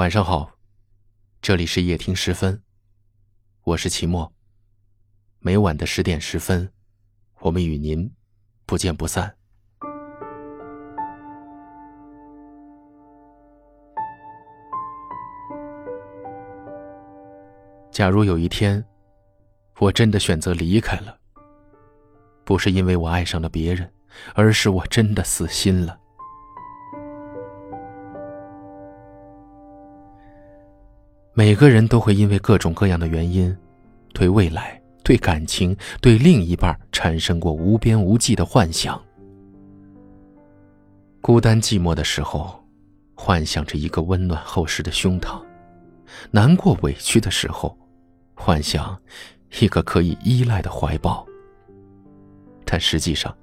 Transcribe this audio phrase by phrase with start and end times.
[0.00, 0.52] 晚上好，
[1.42, 2.62] 这里是夜听十分，
[3.64, 4.32] 我是齐墨。
[5.40, 6.72] 每晚的十点十分，
[7.40, 8.10] 我们与您
[8.64, 9.36] 不见不散。
[17.90, 18.82] 假如有一天，
[19.80, 21.18] 我真的选择离开了，
[22.42, 23.92] 不是因为我爱上了别人，
[24.34, 25.99] 而是我真的死心了。
[31.40, 33.56] 每个人都会因为各种各样的原因，
[34.12, 39.02] 对未来、对感情、对另一半产生过无边无际的幻想。
[41.22, 42.62] 孤单寂寞的时候，
[43.14, 45.42] 幻想着一个温暖厚实的胸膛；
[46.30, 47.74] 难过委屈的时候，
[48.34, 48.94] 幻想
[49.60, 51.26] 一个可以依赖的怀抱。
[52.66, 53.34] 但实际上，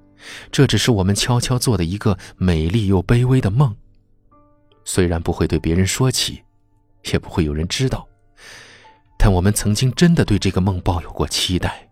[0.52, 3.74] 这只是我们悄悄做的一个美丽又卑微的梦。
[4.84, 6.40] 虽然不会对别人说起。
[7.04, 8.06] 也不会有人知道，
[9.18, 11.88] 但我们曾经真的对这个梦抱有过期待。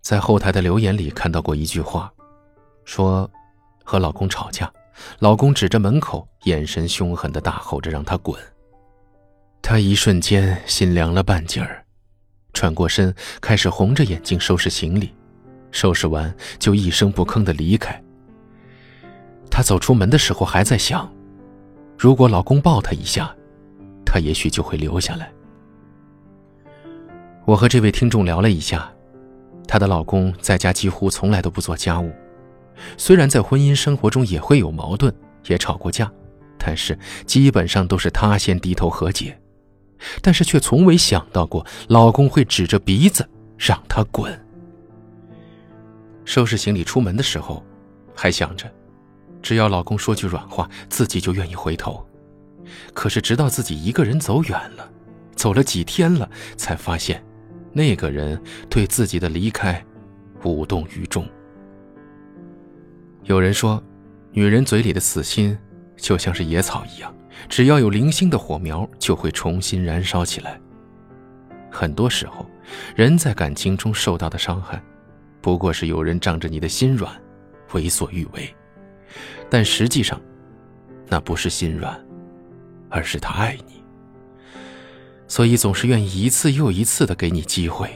[0.00, 2.12] 在后台的留言里看到过一句话，
[2.84, 3.28] 说
[3.82, 4.72] 和老公吵架，
[5.18, 8.40] 老公指着门口，眼神凶狠的大吼着让他滚。
[9.60, 11.84] 她一瞬间心凉了半截儿，
[12.52, 15.12] 转过身开始红着眼睛收拾行李，
[15.72, 18.00] 收拾完就一声不吭的离开。
[19.50, 21.12] 她走出门的时候还在想。
[22.06, 23.34] 如果老公抱她一下，
[24.04, 25.28] 她也许就会留下来。
[27.44, 28.88] 我和这位听众聊了一下，
[29.66, 32.12] 她的老公在家几乎从来都不做家务，
[32.96, 35.12] 虽然在婚姻生活中也会有矛盾，
[35.48, 36.08] 也吵过架，
[36.56, 36.96] 但是
[37.26, 39.36] 基本上都是她先低头和解，
[40.22, 44.32] 但是却从未想到过老公会指着鼻子让她滚。
[46.24, 47.64] 收拾行李出门的时候，
[48.14, 48.72] 还想着。
[49.42, 52.04] 只要老公说句软话，自己就愿意回头。
[52.92, 54.90] 可是直到自己一个人走远了，
[55.36, 57.24] 走了几天了，才发现，
[57.72, 59.84] 那个人对自己的离开
[60.42, 61.26] 无动于衷。
[63.24, 63.82] 有人说，
[64.32, 65.56] 女人嘴里的死心
[65.96, 67.14] 就像是野草一样，
[67.48, 70.60] 只要有零星的火苗，就会重新燃烧起来。
[71.70, 72.46] 很多时候，
[72.94, 74.82] 人在感情中受到的伤害，
[75.40, 77.12] 不过是有人仗着你的心软，
[77.72, 78.52] 为所欲为。
[79.48, 80.20] 但实际上，
[81.08, 81.98] 那不是心软，
[82.90, 83.82] 而是他爱你，
[85.28, 87.90] 所以总是愿意一次又一次的给你机会。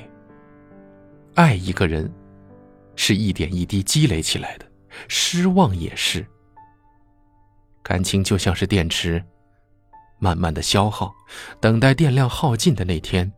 [1.34, 2.12] 爱一个人，
[2.97, 4.66] 是一点一滴积累起来的，
[5.09, 6.26] 失望也是。
[7.82, 9.25] 感情就像是电池，
[10.19, 11.12] 慢慢的消耗，
[11.60, 13.32] 等待电量耗尽的那天，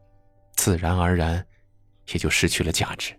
[0.56, 1.46] 自然而然，
[2.12, 3.14] 也就失去了价值。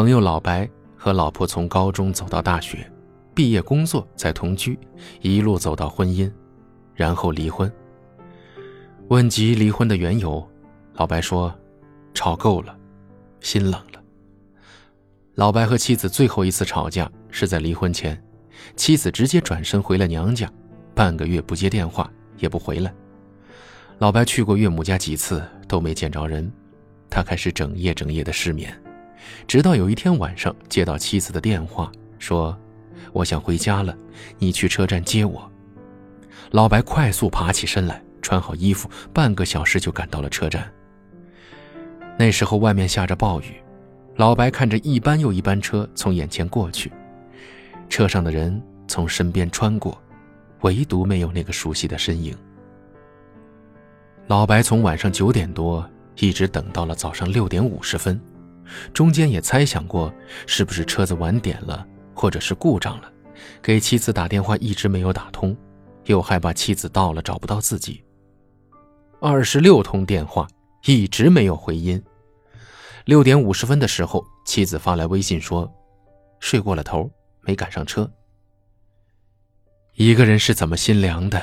[0.00, 0.66] 朋友老白
[0.96, 2.90] 和老婆从高中走到大学，
[3.34, 4.78] 毕业工作再同居，
[5.20, 6.32] 一路走到婚姻，
[6.94, 7.70] 然后离婚。
[9.08, 10.42] 问及离婚的缘由，
[10.94, 11.54] 老白说
[12.16, 12.74] ：“吵够了，
[13.40, 14.02] 心冷了。”
[15.36, 18.18] 老白和妻子最后一次吵架是在离婚前，
[18.76, 20.50] 妻子直接转身回了娘家，
[20.94, 22.90] 半个月不接电话也不回来。
[23.98, 26.50] 老白去过岳母家几次都没见着人，
[27.10, 28.74] 他开始整夜整夜的失眠。
[29.46, 32.56] 直到有一天晚上，接到妻子的电话，说
[33.12, 33.96] ：“我想回家了，
[34.38, 35.50] 你去车站接我。”
[36.52, 40.70] 老白快速爬起身来，穿好衣服，半个小时就赶到了车站。
[42.18, 43.54] 那时候外面下着暴雨，
[44.16, 46.92] 老白看着一班又一班车从眼前过去，
[47.88, 49.96] 车上的人从身边穿过，
[50.62, 52.36] 唯独没有那个熟悉的身影。
[54.26, 58.20] 老白从晚上九点多一直等到了早上六点五十分。
[58.92, 60.12] 中间也猜想过
[60.46, 63.12] 是不是车子晚点了，或者是故障了，
[63.62, 65.56] 给妻子打电话一直没有打通，
[66.04, 68.02] 又害怕妻子到了找不到自己。
[69.20, 70.48] 二十六通电话
[70.84, 72.02] 一直没有回音。
[73.04, 75.70] 六点五十分的时候，妻子发来微信说
[76.40, 77.10] ：“睡过了头，
[77.42, 78.10] 没赶上车。”
[79.94, 81.42] 一个人是怎么心凉的？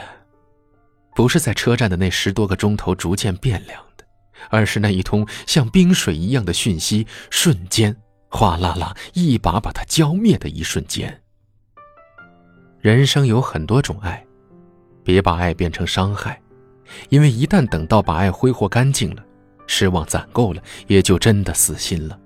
[1.15, 3.83] 不是在车站的那十多个钟头逐渐变凉。
[4.49, 7.95] 而是那一通像冰水一样的讯息，瞬间
[8.29, 11.21] 哗啦啦，一把把他浇灭的一瞬间。
[12.79, 14.25] 人生有很多种爱，
[15.03, 16.39] 别把爱变成伤害，
[17.09, 19.23] 因为一旦等到把爱挥霍干净了，
[19.65, 22.17] 失望攒够了，也就真的死心了。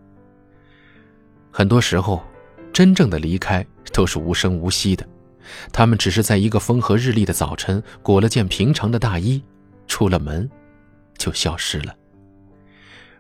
[1.52, 2.22] 很多时候，
[2.72, 5.08] 真正的离开都是无声无息的，
[5.72, 9.44] 他们只是在一个风和日丽的早晨，裹了件平常的大衣，
[9.88, 10.50] 出了门，
[11.18, 11.96] 就消失了。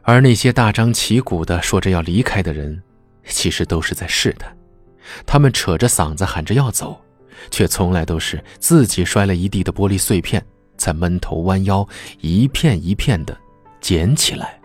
[0.04, 2.82] 而那些大张旗鼓的说着要离开的人，
[3.26, 4.56] 其实都是在试探。
[5.26, 7.00] 他们扯着嗓子喊着要走，
[7.50, 10.44] 却从来都是自己摔了一地的玻璃碎片，
[10.78, 11.88] 才闷头弯腰，
[12.20, 13.38] 一片一片的
[13.80, 14.60] 捡起来。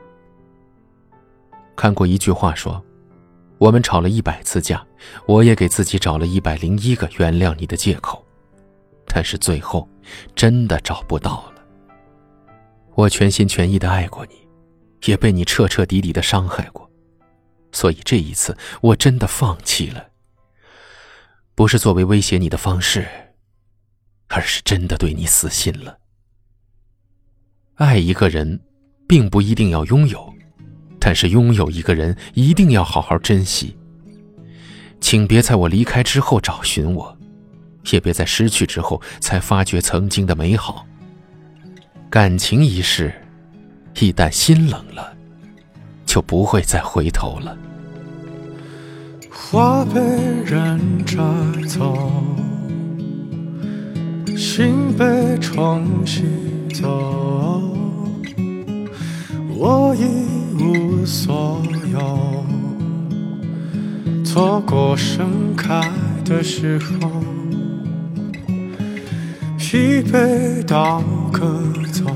[1.75, 2.83] 看过一句话说
[3.59, 4.85] ：“我们吵了一百次架，
[5.27, 8.25] 我也给自己找了一百零一个原谅你的借口，
[9.06, 9.87] 但是最后
[10.35, 11.62] 真的找不到了。
[12.94, 14.46] 我全心全意的爱过你，
[15.06, 16.88] 也被你彻彻底底的伤害过，
[17.73, 20.06] 所以这一次我真的放弃了。
[21.55, 23.06] 不是作为威胁你的方式，
[24.29, 25.99] 而是真的对你死心了。
[27.76, 28.61] 爱一个人，
[29.06, 30.31] 并不一定要拥有。”
[30.99, 33.76] 但是拥有一个人一定要好好珍惜，
[35.00, 37.17] 请别在我离开之后找寻我，
[37.93, 40.85] 也别在失去之后才发觉曾经的美好。
[42.11, 43.14] 感情一世，
[43.99, 45.15] 一旦心冷了，
[46.05, 47.57] 就不会再回头了。
[49.31, 50.01] 花被
[50.45, 51.17] 人摘
[51.67, 52.13] 走，
[54.37, 56.25] 心被冲洗
[56.75, 57.63] 走，
[59.57, 60.37] 我一。
[60.59, 61.61] 无所
[61.93, 62.45] 有，
[64.25, 65.83] 错过盛开
[66.25, 67.11] 的时候，
[69.59, 71.47] 疲惫到可
[71.93, 72.07] 走，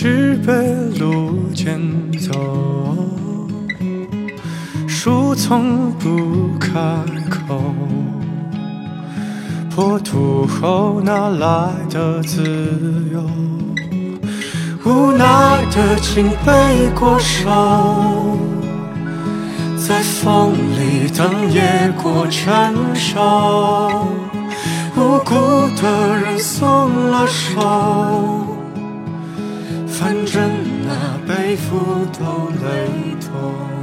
[0.00, 0.52] 只被
[1.00, 1.76] 路捡
[2.20, 2.30] 走，
[4.86, 6.70] 树从不开
[7.28, 7.60] 口，
[9.68, 12.44] 破土后哪来的自
[13.12, 13.20] 由？
[14.84, 18.38] 无奈的，请背过手，
[19.76, 24.06] 在风里等野果成熟。
[24.96, 25.34] 无辜
[25.82, 28.46] 的人松了手，
[32.08, 33.77] 负都累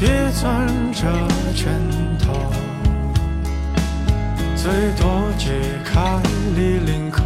[0.00, 1.02] 别攥着
[1.54, 1.70] 拳
[2.18, 2.32] 头，
[4.56, 5.50] 最多解
[5.84, 6.18] 开
[6.56, 7.22] 你领口。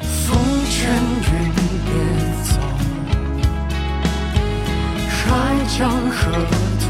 [0.00, 0.38] 风
[0.70, 1.50] 卷云
[1.84, 1.90] 别
[2.44, 2.60] 走，
[5.08, 5.18] 海
[5.76, 6.30] 江河
[6.78, 6.86] 退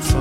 [0.00, 0.11] 走，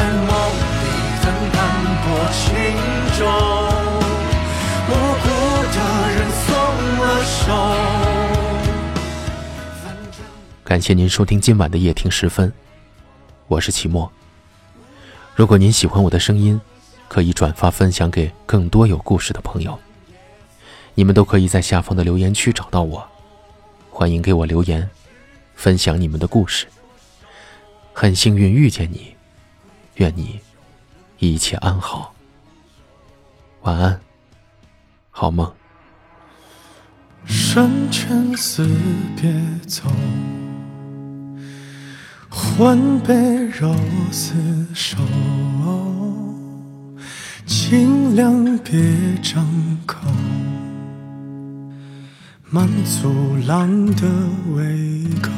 [0.00, 0.88] 在梦里
[1.22, 1.60] 等斑
[2.00, 2.40] 驳轻
[3.18, 3.20] 舟，
[4.88, 5.28] 无辜
[5.74, 5.76] 的
[6.08, 6.48] 人松
[7.00, 7.36] 了手。
[10.64, 12.50] 感谢您收听今晚的夜听时分，
[13.46, 14.10] 我是齐墨。
[15.36, 16.58] 如果您喜欢我的声音，
[17.06, 19.78] 可以转发分享给更多有故事的朋友。
[20.94, 23.06] 你们都可以在下方的留言区找到我，
[23.90, 24.88] 欢迎给我留言，
[25.54, 26.66] 分享你们的故事。
[27.92, 29.14] 很幸运遇见你，
[30.00, 30.40] 愿你
[31.18, 32.14] 一切安好。
[33.60, 34.00] 晚安，
[35.10, 35.52] 好梦。
[37.26, 38.66] 生前死
[39.20, 39.30] 别
[39.66, 39.82] 走，
[42.30, 43.14] 魂被
[43.48, 43.76] 肉
[44.10, 44.32] 厮
[44.74, 44.96] 守，
[47.44, 48.80] 尽量别
[49.22, 49.46] 张
[49.84, 49.98] 口。
[52.48, 54.08] 满足狼的
[54.54, 55.30] 胃口，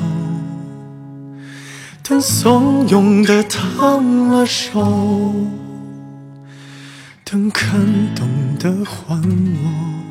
[2.13, 5.33] 等怂恿的烫了手，
[7.25, 7.81] 等看
[8.15, 8.29] 懂
[8.59, 10.02] 的还我。